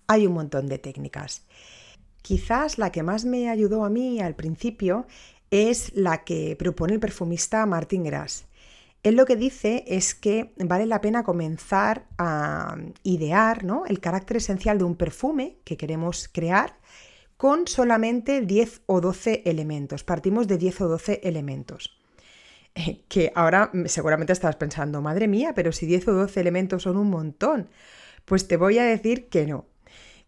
hay 0.06 0.26
un 0.26 0.35
montón 0.35 0.68
de 0.68 0.78
técnicas. 0.78 1.47
Quizás 2.23 2.78
la 2.78 2.92
que 2.92 3.02
más 3.02 3.25
me 3.25 3.49
ayudó 3.49 3.85
a 3.85 3.90
mí 3.90 4.20
al 4.20 4.35
principio 4.35 5.06
es 5.50 5.92
la 5.94 6.25
que 6.25 6.54
propone 6.56 6.94
el 6.94 7.00
perfumista 7.00 7.64
Martin 7.64 8.04
Gras. 8.04 8.44
Él 9.02 9.16
lo 9.16 9.25
que 9.25 9.37
dice 9.37 9.85
es 9.87 10.14
que 10.14 10.52
vale 10.59 10.85
la 10.85 11.00
pena 11.00 11.23
comenzar 11.23 12.06
a 12.18 12.76
idear 13.02 13.64
¿no? 13.64 13.87
el 13.87 14.00
carácter 14.00 14.37
esencial 14.37 14.76
de 14.76 14.85
un 14.85 14.97
perfume 14.97 15.56
que 15.64 15.78
queremos 15.78 16.28
crear 16.28 16.76
con 17.40 17.66
solamente 17.66 18.42
10 18.42 18.82
o 18.85 19.00
12 19.00 19.44
elementos. 19.47 20.04
Partimos 20.04 20.47
de 20.47 20.59
10 20.59 20.82
o 20.82 20.88
12 20.88 21.20
elementos. 21.25 21.99
Que 23.09 23.32
ahora 23.35 23.70
seguramente 23.87 24.35
estabas 24.35 24.56
pensando, 24.56 25.00
madre 25.00 25.26
mía, 25.26 25.54
pero 25.54 25.73
si 25.73 25.87
10 25.87 26.09
o 26.09 26.12
12 26.12 26.38
elementos 26.38 26.82
son 26.82 26.99
un 26.99 27.09
montón. 27.09 27.70
Pues 28.26 28.47
te 28.47 28.59
voy 28.59 28.76
a 28.76 28.85
decir 28.85 29.30
que 29.30 29.47
no. 29.47 29.64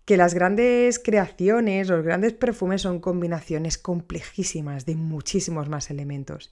Que 0.06 0.16
las 0.16 0.32
grandes 0.32 0.98
creaciones, 0.98 1.90
los 1.90 2.02
grandes 2.02 2.32
perfumes 2.32 2.80
son 2.80 2.98
combinaciones 2.98 3.76
complejísimas 3.76 4.86
de 4.86 4.94
muchísimos 4.94 5.68
más 5.68 5.90
elementos. 5.90 6.50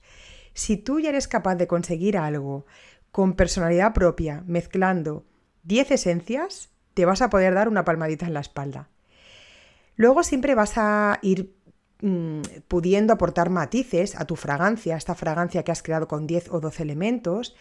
Si 0.53 0.77
tú 0.77 0.99
ya 0.99 1.09
eres 1.09 1.27
capaz 1.27 1.55
de 1.55 1.65
conseguir 1.65 2.19
algo 2.19 2.67
con 3.11 3.33
personalidad 3.33 3.93
propia, 3.93 4.43
mezclando 4.45 5.25
10 5.63 5.89
esencias, 5.89 6.69
te 6.93 7.05
vas 7.05 7.23
a 7.23 7.31
poder 7.31 7.55
dar 7.55 7.67
una 7.67 7.83
palmadita 7.83 8.27
en 8.27 8.35
la 8.35 8.41
espalda. 8.41 8.91
Luego 10.01 10.23
siempre 10.23 10.55
vas 10.55 10.79
a 10.79 11.19
ir 11.21 11.53
mm, 12.01 12.41
pudiendo 12.67 13.13
aportar 13.13 13.51
matices 13.51 14.15
a 14.15 14.25
tu 14.25 14.35
fragancia, 14.35 14.95
a 14.95 14.97
esta 14.97 15.13
fragancia 15.13 15.61
que 15.61 15.71
has 15.71 15.83
creado 15.83 16.07
con 16.07 16.25
10 16.25 16.49
o 16.49 16.59
12 16.59 16.81
elementos, 16.81 17.55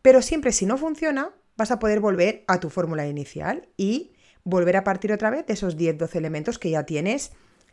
pero 0.00 0.22
siempre 0.22 0.52
si 0.52 0.66
no 0.66 0.78
funciona, 0.78 1.34
vas 1.56 1.72
a 1.72 1.80
poder 1.80 1.98
volver 1.98 2.44
a 2.46 2.60
tu 2.60 2.70
fórmula 2.70 3.08
inicial 3.08 3.68
y 3.76 4.12
volver 4.44 4.76
a 4.76 4.84
partir 4.84 5.12
otra 5.12 5.30
vez 5.30 5.46
de 5.46 5.54
esos 5.54 5.76
10-12 5.76 6.14
elementos 6.14 6.60
que 6.60 6.70
ya 6.70 6.84
tienes 6.84 7.32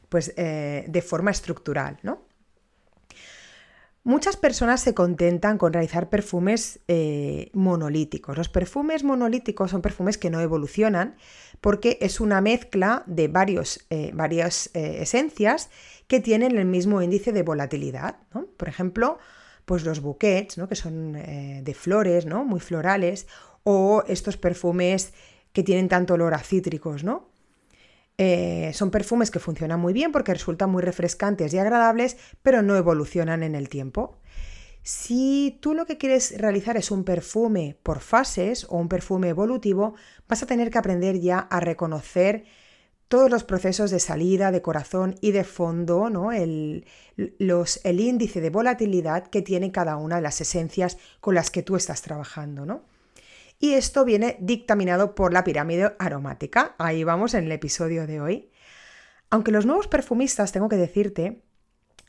pues, 0.09 0.33
eh, 0.35 0.85
de 0.87 1.01
forma 1.03 1.29
estructural, 1.29 1.99
¿no? 2.01 2.25
Muchas 4.07 4.37
personas 4.37 4.79
se 4.79 4.93
contentan 4.93 5.57
con 5.57 5.73
realizar 5.73 6.07
perfumes 6.07 6.79
eh, 6.87 7.49
monolíticos. 7.51 8.37
Los 8.37 8.47
perfumes 8.47 9.03
monolíticos 9.03 9.71
son 9.71 9.81
perfumes 9.81 10.17
que 10.17 10.29
no 10.29 10.39
evolucionan 10.39 11.17
porque 11.59 11.97
es 11.99 12.21
una 12.21 12.39
mezcla 12.39 13.03
de 13.05 13.27
varios, 13.27 13.85
eh, 13.89 14.11
varias 14.13 14.69
eh, 14.73 14.99
esencias 15.01 15.69
que 16.07 16.21
tienen 16.21 16.57
el 16.57 16.63
mismo 16.63 17.01
índice 17.01 17.33
de 17.33 17.43
volatilidad. 17.43 18.15
Por 18.55 18.69
ejemplo, 18.69 19.17
pues 19.65 19.83
los 19.83 19.99
bouquets, 19.99 20.57
¿no? 20.57 20.69
que 20.69 20.75
son 20.75 21.11
de 21.11 21.73
flores, 21.77 22.25
¿no? 22.25 22.45
muy 22.45 22.61
florales, 22.61 23.27
o 23.63 24.05
estos 24.07 24.37
perfumes 24.37 25.11
que 25.51 25.63
tienen 25.63 25.89
tanto 25.89 26.13
olor 26.13 26.33
a 26.33 26.39
cítricos, 26.39 27.03
¿no? 27.03 27.27
Eh, 28.17 28.71
son 28.73 28.89
perfumes 28.89 29.29
que 29.29 29.39
funcionan 29.39 29.79
muy 29.79 29.93
bien 29.93 30.11
porque 30.11 30.33
resultan 30.33 30.71
muy 30.71 30.81
refrescantes 30.81 31.53
y 31.53 31.59
agradables, 31.59 32.17
pero 32.41 32.61
no 32.63 32.75
evolucionan 32.75 33.43
en 33.43 33.53
el 33.53 33.69
tiempo. 33.69 34.17
Si 34.81 35.59
tú 35.61 35.73
lo 35.73 35.85
que 35.85 35.97
quieres 35.97 36.35
realizar 36.37 36.77
es 36.77 36.91
un 36.91 37.03
perfume 37.03 37.77
por 37.83 37.99
fases 37.99 38.65
o 38.69 38.77
un 38.77 38.87
perfume 38.87 39.29
evolutivo, 39.29 39.95
vas 40.27 40.41
a 40.41 40.45
tener 40.45 40.71
que 40.71 40.77
aprender 40.77 41.19
ya 41.19 41.39
a 41.39 41.59
reconocer 41.59 42.45
todos 43.07 43.29
los 43.29 43.43
procesos 43.43 43.91
de 43.91 43.99
salida, 43.99 44.51
de 44.51 44.61
corazón 44.61 45.15
y 45.21 45.31
de 45.31 45.43
fondo, 45.43 46.09
¿no? 46.09 46.31
el, 46.31 46.85
el 47.17 47.99
índice 47.99 48.41
de 48.41 48.49
volatilidad 48.49 49.27
que 49.27 49.41
tiene 49.41 49.71
cada 49.71 49.97
una 49.97 50.17
de 50.17 50.21
las 50.21 50.41
esencias 50.41 50.97
con 51.21 51.35
las 51.35 51.51
que 51.51 51.63
tú 51.63 51.75
estás 51.75 52.01
trabajando. 52.01 52.65
¿no? 52.65 52.83
Y 53.59 53.73
esto 53.73 54.05
viene 54.05 54.37
dictaminado 54.39 55.15
por 55.15 55.33
la 55.33 55.43
pirámide 55.43 55.95
aromática. 55.99 56.75
Ahí 56.77 57.03
vamos 57.03 57.33
en 57.33 57.45
el 57.45 57.51
episodio 57.51 58.05
de 58.05 58.21
hoy. 58.21 58.51
Aunque 59.29 59.51
los 59.51 59.65
nuevos 59.65 59.87
perfumistas, 59.87 60.51
tengo 60.51 60.69
que 60.69 60.77
decirte, 60.77 61.41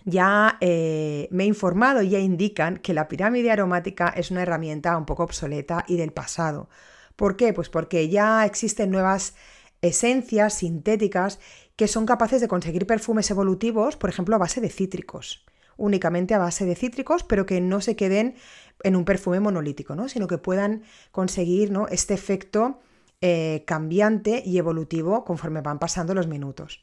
ya 0.04 0.58
eh, 0.60 1.28
me 1.30 1.44
he 1.44 1.46
informado 1.46 2.02
y 2.02 2.10
ya 2.10 2.18
indican 2.18 2.76
que 2.76 2.94
la 2.94 3.08
pirámide 3.08 3.50
aromática 3.50 4.08
es 4.08 4.30
una 4.30 4.42
herramienta 4.42 4.96
un 4.96 5.06
poco 5.06 5.24
obsoleta 5.24 5.84
y 5.88 5.96
del 5.96 6.12
pasado. 6.12 6.68
¿Por 7.16 7.36
qué? 7.36 7.52
Pues 7.52 7.68
porque 7.68 8.08
ya 8.08 8.44
existen 8.44 8.90
nuevas 8.90 9.34
esencias 9.80 10.54
sintéticas 10.54 11.40
que 11.76 11.88
son 11.88 12.06
capaces 12.06 12.40
de 12.40 12.48
conseguir 12.48 12.86
perfumes 12.86 13.30
evolutivos, 13.30 13.96
por 13.96 14.10
ejemplo, 14.10 14.36
a 14.36 14.38
base 14.38 14.60
de 14.60 14.68
cítricos 14.68 15.44
únicamente 15.78 16.34
a 16.34 16.38
base 16.38 16.66
de 16.66 16.74
cítricos, 16.74 17.24
pero 17.24 17.46
que 17.46 17.62
no 17.62 17.80
se 17.80 17.96
queden 17.96 18.34
en 18.82 18.96
un 18.96 19.04
perfume 19.04 19.40
monolítico, 19.40 19.94
¿no? 19.94 20.08
sino 20.08 20.26
que 20.26 20.38
puedan 20.38 20.82
conseguir 21.10 21.70
¿no? 21.70 21.88
este 21.88 22.14
efecto 22.14 22.80
eh, 23.20 23.64
cambiante 23.66 24.42
y 24.44 24.58
evolutivo 24.58 25.24
conforme 25.24 25.60
van 25.60 25.78
pasando 25.78 26.14
los 26.14 26.26
minutos. 26.26 26.82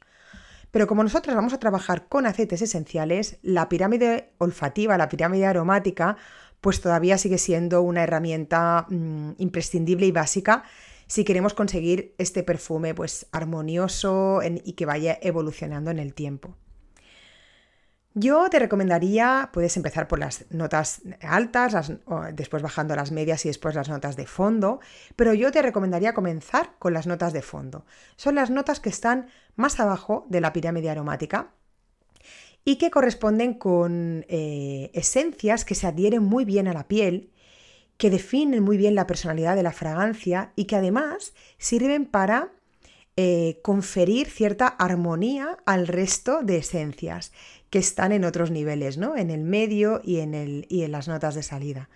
Pero 0.71 0.87
como 0.87 1.03
nosotros 1.03 1.35
vamos 1.35 1.53
a 1.53 1.59
trabajar 1.59 2.07
con 2.09 2.25
aceites 2.25 2.61
esenciales, 2.61 3.37
la 3.41 3.69
pirámide 3.69 4.33
olfativa, 4.39 4.97
la 4.97 5.07
pirámide 5.07 5.45
aromática, 5.45 6.17
pues 6.59 6.81
todavía 6.81 7.17
sigue 7.17 7.37
siendo 7.37 7.81
una 7.81 8.03
herramienta 8.03 8.85
mm, 8.89 9.31
imprescindible 9.37 10.07
y 10.07 10.11
básica 10.11 10.63
si 11.07 11.23
queremos 11.23 11.53
conseguir 11.53 12.15
este 12.17 12.43
perfume 12.43 12.93
pues 12.93 13.27
armonioso 13.31 14.41
y 14.43 14.73
que 14.73 14.85
vaya 14.85 15.17
evolucionando 15.21 15.91
en 15.91 15.99
el 15.99 16.13
tiempo. 16.13 16.57
Yo 18.17 18.49
te 18.49 18.59
recomendaría, 18.59 19.49
puedes 19.51 19.75
empezar 19.75 20.07
por 20.07 20.19
las 20.19 20.45
notas 20.49 21.01
altas, 21.21 21.91
después 22.31 22.63
bajando 22.63 22.93
a 22.93 22.97
las 22.97 23.11
medias 23.11 23.43
y 23.43 23.49
después 23.49 23.75
las 23.75 23.89
notas 23.89 24.15
de 24.15 24.25
fondo, 24.25 24.79
pero 25.17 25.33
yo 25.33 25.51
te 25.51 25.61
recomendaría 25.61 26.13
comenzar 26.13 26.75
con 26.79 26.93
las 26.93 27.07
notas 27.07 27.33
de 27.33 27.41
fondo. 27.41 27.85
Son 28.15 28.35
las 28.35 28.49
notas 28.49 28.79
que 28.79 28.87
están 28.87 29.27
más 29.57 29.81
abajo 29.81 30.25
de 30.29 30.39
la 30.39 30.53
pirámide 30.53 30.89
aromática 30.89 31.51
y 32.63 32.77
que 32.77 32.89
corresponden 32.89 33.53
con 33.53 34.25
eh, 34.29 34.91
esencias 34.93 35.65
que 35.65 35.75
se 35.75 35.85
adhieren 35.85 36.23
muy 36.23 36.45
bien 36.45 36.69
a 36.69 36.73
la 36.73 36.87
piel, 36.87 37.33
que 37.97 38.09
definen 38.09 38.63
muy 38.63 38.77
bien 38.77 38.95
la 38.95 39.07
personalidad 39.07 39.57
de 39.57 39.63
la 39.63 39.73
fragancia 39.73 40.53
y 40.55 40.65
que 40.65 40.77
además 40.77 41.33
sirven 41.57 42.05
para 42.05 42.53
eh, 43.17 43.59
conferir 43.63 44.29
cierta 44.29 44.67
armonía 44.67 45.57
al 45.65 45.87
resto 45.87 46.41
de 46.43 46.57
esencias 46.57 47.31
que 47.69 47.79
están 47.79 48.11
en 48.11 48.25
otros 48.25 48.51
niveles, 48.51 48.97
¿no? 48.97 49.15
En 49.15 49.29
el 49.29 49.41
medio 49.41 50.01
y 50.03 50.19
en, 50.19 50.33
el, 50.33 50.65
y 50.69 50.83
en 50.83 50.91
las 50.91 51.07
notas 51.07 51.35
de 51.35 51.43
salida. 51.43 51.89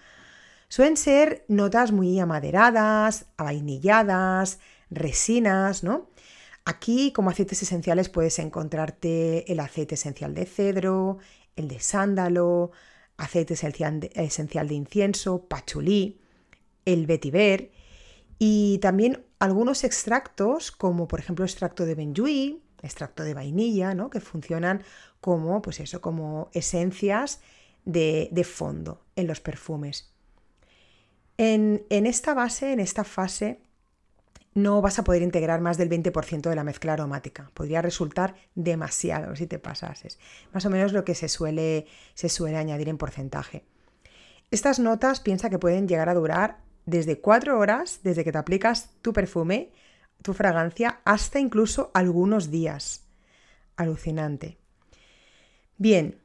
Suelen 0.69 0.97
ser 0.97 1.45
notas 1.47 1.91
muy 1.91 2.19
amaderadas, 2.19 3.25
avainilladas, 3.38 4.59
resinas, 4.89 5.83
¿no? 5.83 6.09
Aquí, 6.63 7.11
como 7.11 7.31
aceites 7.31 7.63
esenciales, 7.63 8.09
puedes 8.09 8.38
encontrarte 8.38 9.51
el 9.51 9.59
aceite 9.59 9.95
esencial 9.95 10.35
de 10.35 10.45
cedro, 10.45 11.17
el 11.55 11.67
de 11.67 11.79
sándalo, 11.79 12.71
aceite 13.17 13.55
esencial 13.55 14.67
de, 14.67 14.73
incienso, 14.75 15.45
pachulí, 15.47 16.21
el 16.85 17.07
vetiver 17.07 17.71
y 18.39 18.79
también 18.79 19.25
algunos 19.38 19.84
extractos, 19.84 20.72
como 20.72 21.08
por 21.10 21.19
ejemplo 21.19 21.43
extracto 21.43 21.86
de 21.86 21.96
benjuí, 21.96 22.63
extracto 22.81 23.24
de 23.24 23.34
vainilla, 23.34 23.93
¿no? 23.93 24.10
que 24.10 24.22
funcionan 24.22 24.84
como, 25.19 25.62
pues 25.62 25.81
eso, 25.81 26.00
como 26.00 26.50
esencias 26.53 27.41
de, 27.84 28.48
fondo 28.50 29.03
en 29.17 29.27
los 29.27 29.41
perfumes. 29.41 30.13
En, 31.38 31.86
esta 31.89 32.34
base, 32.34 32.72
en 32.72 32.79
esta 32.79 33.03
fase, 33.03 33.62
no 34.53 34.81
vas 34.81 35.00
a 35.00 35.03
poder 35.03 35.22
integrar 35.22 35.62
más 35.62 35.77
del 35.77 35.89
20% 35.89 36.50
de 36.50 36.55
la 36.55 36.63
mezcla 36.63 36.93
aromática. 36.93 37.51
Podría 37.53 37.81
resultar 37.81 38.36
demasiado 38.55 39.36
si 39.36 39.48
te 39.48 39.60
pasases. 39.60 40.19
Más 40.53 40.65
o 40.65 40.69
menos 40.69 40.93
lo 40.93 41.05
que 41.05 41.15
se 41.15 41.29
suele, 41.29 41.88
se 42.13 42.29
suele 42.29 42.58
añadir 42.58 42.89
en 42.89 42.98
porcentaje. 42.98 43.65
Estas 44.51 44.79
notas 44.79 45.19
piensa 45.19 45.50
que 45.50 45.60
pueden 45.60 45.88
llegar 45.88 46.10
a 46.10 46.13
durar 46.13 46.68
desde 46.86 47.19
4 47.19 47.57
horas 47.57 48.00
desde 48.03 48.24
que 48.24 48.31
te 48.31 48.38
aplicas 48.38 48.91
tu 49.01 49.13
perfume, 49.13 49.71
tu 50.21 50.33
fragancia, 50.33 51.01
hasta 51.05 51.39
incluso 51.39 51.91
algunos 51.93 52.51
días. 52.51 53.05
Alucinante. 53.75 54.57
Bien, 55.77 56.19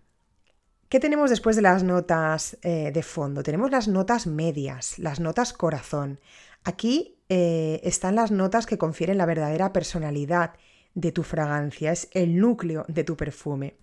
¿qué 0.89 0.99
tenemos 0.99 1.31
después 1.31 1.55
de 1.55 1.63
las 1.63 1.83
notas 1.83 2.59
eh, 2.63 2.91
de 2.93 3.03
fondo? 3.03 3.43
Tenemos 3.43 3.71
las 3.71 3.87
notas 3.87 4.27
medias, 4.27 4.99
las 4.99 5.21
notas 5.21 5.53
corazón. 5.53 6.19
Aquí 6.65 7.19
eh, 7.29 7.81
están 7.85 8.17
las 8.17 8.31
notas 8.31 8.67
que 8.67 8.79
confieren 8.79 9.19
la 9.19 9.27
verdadera 9.27 9.73
personalidad 9.73 10.55
de 10.95 11.13
tu 11.13 11.23
fragancia, 11.23 11.93
es 11.93 12.09
el 12.13 12.39
núcleo 12.39 12.85
de 12.89 13.05
tu 13.05 13.17
perfume. 13.17 13.77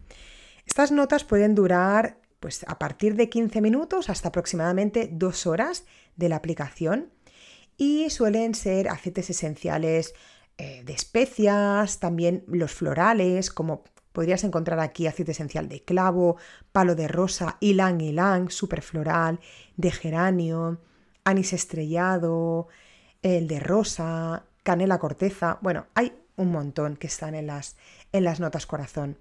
Estas 0.65 0.91
notas 0.91 1.23
pueden 1.23 1.55
durar 1.55 2.20
pues, 2.41 2.65
a 2.67 2.77
partir 2.77 3.15
de 3.15 3.29
15 3.29 3.61
minutos 3.61 4.09
hasta 4.09 4.27
aproximadamente 4.27 5.09
2 5.09 5.47
horas 5.47 5.85
de 6.17 6.27
la 6.27 6.35
aplicación 6.35 7.09
y 7.77 8.09
suelen 8.09 8.53
ser 8.53 8.89
aceites 8.89 9.29
esenciales 9.29 10.13
eh, 10.57 10.83
de 10.83 10.91
especias, 10.91 11.99
también 11.99 12.43
los 12.47 12.73
florales 12.73 13.49
como 13.49 13.83
Podrías 14.11 14.43
encontrar 14.43 14.79
aquí 14.79 15.07
aceite 15.07 15.31
esencial 15.31 15.69
de 15.69 15.83
clavo, 15.83 16.35
palo 16.71 16.95
de 16.95 17.07
rosa, 17.07 17.57
ylang 17.61 17.99
ylang, 18.01 18.49
super 18.49 18.81
floral, 18.81 19.39
de 19.77 19.91
geranio, 19.91 20.81
anís 21.23 21.53
estrellado, 21.53 22.67
el 23.21 23.47
de 23.47 23.59
rosa, 23.59 24.43
canela 24.63 24.99
corteza. 24.99 25.59
Bueno, 25.61 25.87
hay 25.95 26.13
un 26.35 26.51
montón 26.51 26.97
que 26.97 27.07
están 27.07 27.35
en 27.35 27.47
las, 27.47 27.77
en 28.11 28.25
las 28.25 28.41
notas 28.41 28.65
corazón. 28.65 29.17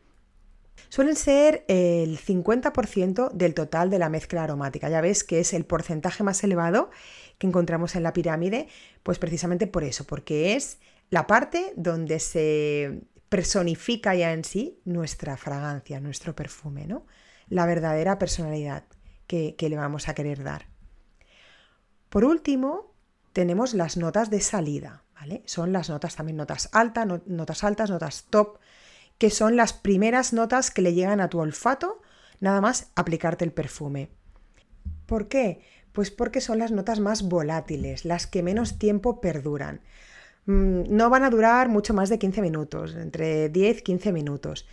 Suelen 0.89 1.17
ser 1.17 1.65
el 1.69 2.19
50% 2.19 3.31
del 3.33 3.55
total 3.55 3.91
de 3.91 3.99
la 3.99 4.09
mezcla 4.09 4.43
aromática. 4.43 4.89
Ya 4.89 5.01
ves 5.01 5.25
que 5.25 5.41
es 5.41 5.53
el 5.53 5.65
porcentaje 5.65 6.23
más 6.23 6.43
elevado 6.43 6.91
que 7.39 7.47
encontramos 7.47 7.97
en 7.97 8.03
la 8.03 8.13
pirámide, 8.13 8.69
pues 9.03 9.19
precisamente 9.19 9.67
por 9.67 9.85
eso, 9.85 10.05
porque 10.05 10.57
es 10.57 10.79
la 11.11 11.27
parte 11.27 11.73
donde 11.77 12.21
se 12.21 13.01
personifica 13.29 14.15
ya 14.15 14.33
en 14.33 14.45
sí 14.45 14.81
nuestra 14.85 15.37
fragancia, 15.37 16.01
nuestro 16.01 16.35
perfume, 16.35 16.87
¿no? 16.87 17.07
La 17.49 17.65
verdadera 17.65 18.19
personalidad 18.19 18.85
que, 19.27 19.55
le 19.59 19.77
vamos 19.77 20.09
a 20.09 20.15
querer 20.15 20.43
dar. 20.43 20.67
Por 22.09 22.25
último, 22.25 22.93
tenemos 23.33 23.75
las 23.75 23.97
notas 23.97 24.29
de 24.29 24.41
salida, 24.41 25.05
¿vale? 25.15 25.43
Son 25.47 25.73
las 25.73 25.89
notas 25.89 26.17
también 26.17 26.37
notas 26.37 26.69
altas, 26.73 27.07
notas 27.27 27.63
altas, 27.63 27.91
notas 27.91 28.27
top, 28.29 28.59
que 29.21 29.29
son 29.29 29.55
las 29.55 29.75
primeras 29.75 30.33
notas 30.33 30.71
que 30.71 30.81
le 30.81 30.95
llegan 30.95 31.21
a 31.21 31.29
tu 31.29 31.41
olfato 31.41 32.01
nada 32.41 32.63
más 32.63 32.91
aplicarte 32.97 33.45
el 33.45 33.53
perfume. 33.53 34.09
¿Por 35.05 35.29
qué? 35.29 35.61
Pues 35.93 36.11
porque 36.11 36.41
son 36.41 36.59
las 36.59 36.73
notas 36.73 37.01
más 37.01 37.23
volátiles, 37.29 38.07
las 38.07 38.27
que 38.27 38.43
menos 38.43 38.79
tiempo 38.79 39.21
perduran. 39.21 39.83
Mm, 40.47 40.85
no 40.89 41.11
van 41.11 41.25
a 41.25 41.29
durar 41.29 41.69
mucho 41.69 41.93
más 41.93 42.09
de 42.09 42.19
15 42.19 42.41
minutos, 42.41 42.95
entre 42.95 43.51
10 43.51 43.81
y 43.81 43.83
15 43.83 44.11
minutos. 44.11 44.67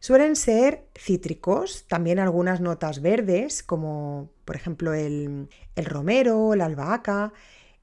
Suelen 0.00 0.34
ser 0.34 0.84
cítricos, 0.98 1.86
también 1.86 2.18
algunas 2.18 2.60
notas 2.60 3.02
verdes, 3.02 3.62
como 3.62 4.30
por 4.44 4.56
ejemplo 4.56 4.94
el, 4.94 5.48
el 5.76 5.84
romero, 5.84 6.56
la 6.56 6.64
albahaca. 6.64 7.32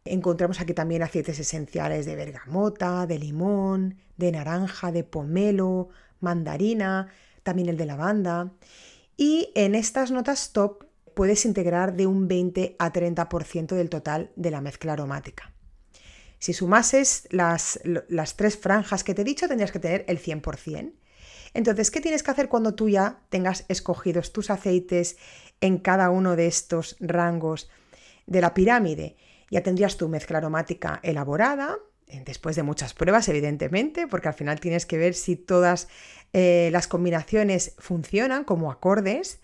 Encontramos 0.03 0.59
aquí 0.59 0.73
también 0.73 1.01
aceites 1.01 1.39
esenciales 1.39 2.05
de 2.05 2.17
bergamota, 2.17 3.07
de 3.07 3.19
limón, 3.19 3.95
de 4.17 4.33
naranja, 4.33 4.91
de 4.91 5.05
pomelo, 5.05 5.89
mandarina, 6.19 7.07
también 7.43 7.69
el 7.69 7.77
de 7.77 7.85
lavanda. 7.85 8.51
Y 9.17 9.51
en 9.55 9.75
estas 9.75 10.11
notas 10.11 10.53
top 10.53 10.85
puedes 11.13 11.45
integrar 11.45 11.95
de 11.95 12.07
un 12.07 12.27
20 12.27 12.75
a 12.79 12.93
30% 12.93 13.75
del 13.75 13.89
total 13.89 14.31
de 14.35 14.51
la 14.51 14.61
mezcla 14.61 14.93
aromática. 14.93 15.51
Si 16.39 16.53
sumases 16.53 17.27
las, 17.31 17.81
las, 17.83 18.37
tres 18.37 18.57
franjas 18.57 19.03
que 19.03 19.13
te 19.13 19.23
he 19.23 19.25
dicho, 19.25 19.47
tendrías 19.47 19.73
que 19.73 19.79
tener 19.79 20.05
el 20.07 20.21
100%. 20.21 20.93
Entonces, 21.53 21.91
¿qué 21.91 21.99
tienes 21.99 22.23
que 22.23 22.31
hacer 22.31 22.47
cuando 22.47 22.75
tú 22.75 22.87
ya 22.87 23.21
tengas 23.29 23.65
escogidos 23.67 24.31
tus 24.31 24.49
aceites 24.49 25.17
en 25.59 25.79
cada 25.79 26.09
uno 26.09 26.37
de 26.37 26.47
estos 26.47 26.95
rangos 27.01 27.69
de 28.25 28.39
la 28.39 28.53
pirámide? 28.53 29.17
Ya 29.51 29.63
tendrías 29.63 29.97
tu 29.97 30.07
mezcla 30.07 30.37
aromática 30.37 30.99
elaborada, 31.03 31.77
después 32.25 32.55
de 32.55 32.63
muchas 32.63 32.93
pruebas, 32.93 33.29
evidentemente, 33.29 34.07
porque 34.07 34.27
al 34.27 34.33
final 34.33 34.59
tienes 34.59 34.85
que 34.85 34.97
ver 34.97 35.13
si 35.13 35.35
todas 35.35 35.87
eh, 36.33 36.69
las 36.71 36.87
combinaciones 36.87 37.75
funcionan 37.77 38.43
como 38.43 38.71
acordes. 38.71 39.39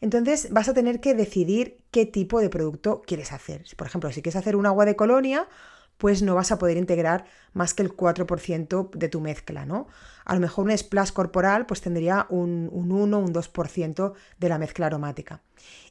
Entonces 0.00 0.50
vas 0.50 0.68
a 0.68 0.74
tener 0.74 1.00
que 1.00 1.14
decidir 1.14 1.78
qué 1.90 2.06
tipo 2.06 2.40
de 2.40 2.48
producto 2.48 3.02
quieres 3.02 3.32
hacer. 3.32 3.64
Por 3.76 3.86
ejemplo, 3.86 4.10
si 4.12 4.22
quieres 4.22 4.36
hacer 4.36 4.56
un 4.56 4.66
agua 4.66 4.84
de 4.84 4.96
colonia, 4.96 5.48
pues 5.98 6.22
no 6.22 6.34
vas 6.34 6.50
a 6.50 6.58
poder 6.58 6.76
integrar 6.76 7.26
más 7.52 7.74
que 7.74 7.82
el 7.82 7.94
4% 7.94 8.90
de 8.90 9.08
tu 9.08 9.20
mezcla, 9.20 9.66
¿no? 9.66 9.86
A 10.24 10.34
lo 10.34 10.40
mejor 10.40 10.64
un 10.64 10.76
splash 10.76 11.12
corporal 11.12 11.66
pues 11.66 11.82
tendría 11.82 12.26
un, 12.30 12.70
un 12.72 12.90
1, 12.90 13.18
un 13.18 13.34
2% 13.34 14.12
de 14.38 14.48
la 14.48 14.58
mezcla 14.58 14.86
aromática. 14.86 15.42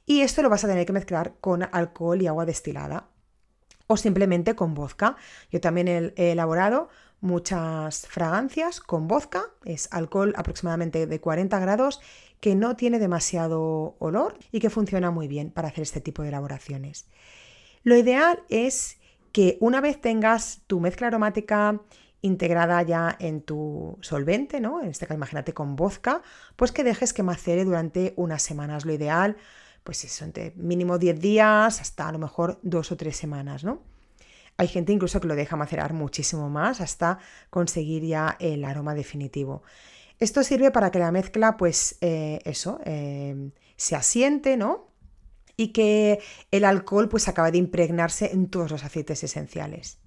Y 0.05 0.21
esto 0.21 0.41
lo 0.41 0.49
vas 0.49 0.63
a 0.63 0.67
tener 0.67 0.85
que 0.85 0.93
mezclar 0.93 1.35
con 1.39 1.63
alcohol 1.71 2.21
y 2.21 2.27
agua 2.27 2.45
destilada 2.45 3.09
o 3.89 3.97
simplemente 3.97 4.55
con 4.55 4.75
vodka. 4.75 5.17
Yo 5.51 5.59
también 5.59 6.13
he, 6.15 6.31
elaborado 6.31 6.89
muchas 7.21 8.05
fragancias 8.07 8.79
con 8.79 9.07
vodka, 9.07 9.47
es 9.65 9.89
alcohol 9.91 10.33
aproximadamente 10.37 11.07
de 11.07 11.19
40 11.19 11.59
grados 11.59 11.99
que 12.39 12.55
no 12.55 12.75
tiene 12.75 12.99
demasiado 12.99 13.95
olor 13.97 14.37
y 14.51 14.59
que 14.59 14.69
funciona 14.69 15.09
muy 15.09 15.27
bien 15.27 15.49
para 15.49 15.69
hacer 15.69 15.81
este 15.81 16.01
tipo 16.01 16.21
de 16.21 16.29
elaboraciones. 16.29 17.07
Lo 17.83 17.97
ideal 17.97 18.43
es 18.49 18.99
que 19.31 19.57
una 19.59 19.81
vez 19.81 19.99
tengas 19.99 20.61
tu 20.67 20.79
mezcla 20.79 21.07
aromática 21.07 21.81
integrada 22.21 22.83
ya 22.83 23.15
en 23.19 23.41
tu 23.41 23.97
solvente, 24.01 24.59
¿no? 24.59 24.81
En 24.81 24.89
este 24.89 25.07
caso, 25.07 25.17
imagínate 25.17 25.53
con 25.53 25.75
vodka, 25.75 26.21
pues 26.55 26.71
que 26.71 26.83
dejes 26.83 27.11
que 27.11 27.23
macere 27.23 27.65
durante 27.65 28.13
unas 28.17 28.43
semanas. 28.43 28.85
Lo 28.85 28.93
ideal, 28.93 29.35
pues 29.83 30.03
eso, 30.03 30.25
entre 30.25 30.53
mínimo 30.55 30.97
10 30.97 31.19
días 31.19 31.81
hasta 31.81 32.07
a 32.07 32.11
lo 32.11 32.19
mejor 32.19 32.59
dos 32.63 32.91
o 32.91 32.97
tres 32.97 33.17
semanas, 33.17 33.63
¿no? 33.63 33.81
Hay 34.57 34.67
gente 34.67 34.91
incluso 34.91 35.21
que 35.21 35.27
lo 35.27 35.35
deja 35.35 35.55
macerar 35.55 35.93
muchísimo 35.93 36.49
más 36.49 36.81
hasta 36.81 37.19
conseguir 37.49 38.03
ya 38.03 38.35
el 38.39 38.65
aroma 38.65 38.93
definitivo. 38.93 39.63
Esto 40.19 40.43
sirve 40.43 40.69
para 40.71 40.91
que 40.91 40.99
la 40.99 41.11
mezcla, 41.11 41.55
pues 41.55 41.97
eh, 42.01 42.39
eso, 42.43 42.79
eh, 42.83 43.51
se 43.77 43.95
asiente, 43.95 44.57
¿no? 44.57 44.89
y 45.59 45.73
que 45.73 46.19
el 46.51 46.63
alcohol 46.63 47.09
pues 47.09 47.27
acaba 47.27 47.51
de 47.51 47.57
impregnarse 47.57 48.31
en 48.31 48.47
todos 48.47 48.71
los 48.71 48.85
aceites 48.85 49.25
esenciales. 49.25 49.99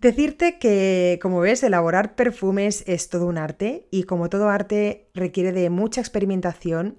Decirte 0.00 0.58
que, 0.58 1.18
como 1.20 1.40
ves, 1.40 1.62
elaborar 1.62 2.14
perfumes 2.14 2.84
es 2.86 3.10
todo 3.10 3.26
un 3.26 3.36
arte 3.36 3.86
y 3.90 4.04
como 4.04 4.30
todo 4.30 4.48
arte 4.48 5.10
requiere 5.12 5.52
de 5.52 5.68
mucha 5.68 6.00
experimentación, 6.00 6.96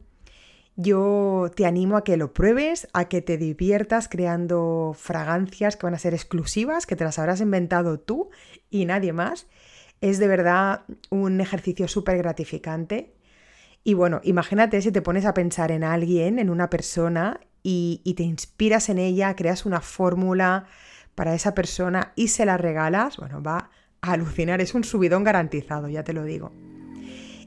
yo 0.82 1.52
te 1.56 1.66
animo 1.66 1.98
a 1.98 2.04
que 2.04 2.16
lo 2.16 2.32
pruebes, 2.32 2.88
a 2.94 3.06
que 3.10 3.22
te 3.22 3.38
diviertas 3.38 4.08
creando 4.08 4.96
fragancias 4.98 5.76
que 5.76 5.86
van 5.86 5.94
a 5.94 6.00
ser 6.00 6.14
exclusivas, 6.14 6.86
que 6.86 6.96
te 6.96 7.04
las 7.04 7.20
habrás 7.20 7.42
inventado 7.42 8.00
tú 8.00 8.30
y 8.70 8.86
nadie 8.86 9.12
más. 9.12 9.48
Es 10.00 10.20
de 10.20 10.28
verdad 10.28 10.84
un 11.10 11.42
ejercicio 11.42 11.88
súper 11.88 12.18
gratificante 12.18 13.14
y 13.84 13.94
bueno, 13.94 14.22
imagínate 14.24 14.82
si 14.82 14.92
te 14.92 15.02
pones 15.02 15.26
a 15.26 15.34
pensar 15.34 15.72
en 15.72 15.84
alguien, 15.84 16.40
en 16.40 16.50
una 16.50 16.70
persona, 16.70 17.40
y, 17.62 18.14
te 18.16 18.24
inspiras 18.24 18.90
en 18.90 18.98
ella, 18.98 19.36
creas 19.36 19.66
una 19.66 19.82
fórmula 19.82 20.66
para 21.16 21.36
esa 21.36 21.54
persona 21.54 22.14
y 22.16 22.30
se 22.30 22.46
la 22.46 22.58
regalas, 22.58 23.18
bueno, 23.18 23.44
va 23.44 23.70
a 24.02 24.12
alucinar, 24.14 24.62
es 24.62 24.74
un 24.74 24.84
subidón 24.84 25.24
garantizado, 25.24 25.90
ya 25.90 26.04
te 26.04 26.14
lo 26.14 26.24
digo. 26.24 26.52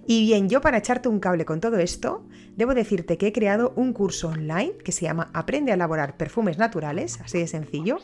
Y 0.07 0.27
bien, 0.27 0.49
yo 0.49 0.61
para 0.61 0.79
echarte 0.79 1.09
un 1.09 1.21
cable 1.21 1.45
con 1.45 1.61
todo 1.61 1.79
esto, 1.79 2.25
debo 2.57 2.75
decirte 2.75 3.19
que 3.19 3.29
he 3.29 3.33
creado 3.33 3.73
un 3.77 3.93
curso 3.93 4.29
online 4.29 4.75
que 4.85 4.93
se 4.93 5.03
llama 5.03 5.31
Aprende 5.33 5.71
a 5.71 5.75
elaborar 5.75 6.17
perfumes 6.17 6.59
naturales, 6.59 7.21
así 7.21 7.39
de 7.39 7.47
sencillo, 7.47 7.99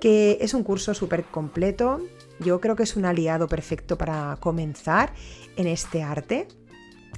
que 0.00 0.38
es 0.40 0.54
un 0.54 0.62
curso 0.62 0.94
súper 0.94 1.24
completo. 1.24 2.00
Yo 2.38 2.60
creo 2.60 2.76
que 2.76 2.84
es 2.84 2.96
un 2.96 3.04
aliado 3.04 3.48
perfecto 3.48 3.98
para 3.98 4.36
comenzar 4.40 5.12
en 5.56 5.66
este 5.66 6.02
arte. 6.02 6.46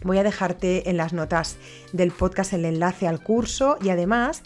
Voy 0.04 0.18
a 0.18 0.22
dejarte 0.22 0.88
en 0.88 0.96
las 0.96 1.12
notas 1.12 1.58
del 1.92 2.12
podcast 2.12 2.52
el 2.52 2.64
enlace 2.64 3.06
al 3.06 3.22
curso 3.22 3.76
y 3.82 3.90
además 3.90 4.42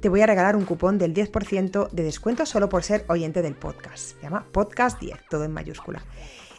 te 0.00 0.08
voy 0.10 0.20
a 0.20 0.26
regalar 0.26 0.56
un 0.56 0.64
cupón 0.64 0.98
del 0.98 1.14
10% 1.14 1.90
de 1.90 2.02
descuento 2.02 2.44
solo 2.44 2.68
por 2.68 2.82
ser 2.82 3.06
oyente 3.08 3.40
del 3.40 3.54
podcast. 3.54 4.16
Se 4.16 4.22
llama 4.22 4.46
Podcast 4.52 5.00
10, 5.00 5.16
todo 5.30 5.44
en 5.44 5.52
mayúscula. 5.52 6.02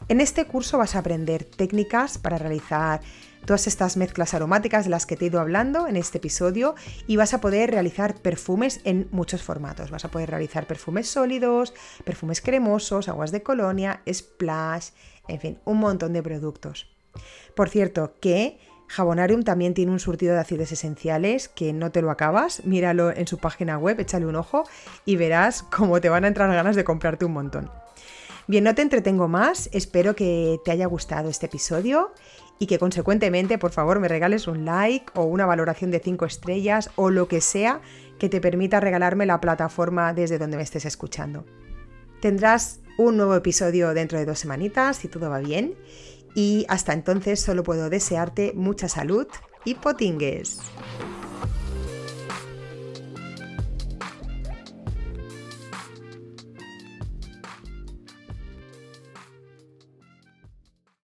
En 0.08 0.22
este 0.22 0.46
curso 0.46 0.78
vas 0.78 0.96
a 0.96 1.00
aprender 1.00 1.44
técnicas 1.44 2.18
para 2.18 2.38
realizar 2.38 3.02
todas 3.46 3.68
estas 3.68 3.98
mezclas 3.98 4.34
aromáticas 4.34 4.86
de 4.86 4.92
las 4.92 5.06
que 5.06 5.16
te 5.16 5.26
he 5.26 5.28
ido 5.28 5.40
hablando 5.40 5.88
en 5.88 5.96
este 5.96 6.18
episodio 6.18 6.76
y 7.08 7.16
vas 7.16 7.34
a 7.34 7.42
poder 7.42 7.72
realizar 7.72 8.16
perfumes 8.16 8.82
en 8.84 9.08
muchos 9.12 9.42
formatos. 9.42 9.90
Vas 9.90 10.06
a 10.06 10.12
poder 10.12 10.30
realizar 10.30 10.68
perfumes 10.68 11.10
sólidos, 11.10 11.74
perfumes 12.04 12.42
cremosos, 12.42 13.10
aguas 13.10 13.32
de 13.32 13.44
colonia, 13.44 14.02
splash, 14.12 14.90
en 15.28 15.40
fin, 15.40 15.60
un 15.66 15.78
montón 15.78 16.14
de 16.14 16.24
productos. 16.24 16.88
Por 17.56 17.70
cierto, 17.70 18.14
que 18.22 18.60
Jabonarium 18.88 19.44
también 19.44 19.74
tiene 19.74 19.92
un 19.92 20.00
surtido 20.00 20.34
de 20.34 20.40
aceites 20.40 20.72
esenciales 20.72 21.50
que 21.50 21.74
no 21.74 21.92
te 21.92 22.02
lo 22.02 22.12
acabas. 22.12 22.66
Míralo 22.66 23.12
en 23.12 23.28
su 23.28 23.38
página 23.38 23.78
web, 23.78 24.00
échale 24.00 24.26
un 24.26 24.36
ojo 24.36 24.64
y 25.06 25.16
verás 25.16 25.64
cómo 25.64 26.00
te 26.00 26.10
van 26.10 26.24
a 26.24 26.28
entrar 26.28 26.52
ganas 26.54 26.76
de 26.76 26.84
comprarte 26.84 27.26
un 27.26 27.34
montón. 27.34 27.70
Bien, 28.48 28.64
no 28.64 28.74
te 28.74 28.82
entretengo 28.82 29.28
más, 29.28 29.70
espero 29.74 30.16
que 30.16 30.62
te 30.64 30.72
haya 30.72 30.86
gustado 30.86 31.30
este 31.30 31.48
episodio 31.48 32.14
y 32.60 32.68
que 32.68 32.80
consecuentemente, 32.80 33.58
por 33.58 33.72
favor, 33.72 34.00
me 34.00 34.08
regales 34.08 34.48
un 34.48 34.64
like 34.64 35.12
o 35.16 35.26
una 35.26 35.46
valoración 35.46 35.92
de 35.92 36.00
5 36.00 36.26
estrellas 36.26 36.90
o 36.96 37.10
lo 37.10 37.28
que 37.28 37.42
sea 37.42 37.82
que 38.18 38.30
te 38.30 38.40
permita 38.40 38.80
regalarme 38.80 39.26
la 39.26 39.42
plataforma 39.42 40.14
desde 40.14 40.38
donde 40.38 40.56
me 40.56 40.64
estés 40.64 40.86
escuchando. 40.86 41.46
Tendrás 42.22 42.80
un 42.98 43.18
nuevo 43.18 43.36
episodio 43.36 43.94
dentro 43.94 44.18
de 44.18 44.26
dos 44.26 44.40
semanitas, 44.40 44.96
si 44.96 45.10
todo 45.10 45.30
va 45.30 45.40
bien. 45.40 45.76
Y 46.34 46.66
hasta 46.70 46.94
entonces 46.94 47.42
solo 47.42 47.64
puedo 47.64 47.90
desearte 47.90 48.54
mucha 48.56 48.88
salud 48.88 49.28
y 49.66 49.76
potingues. 49.76 50.62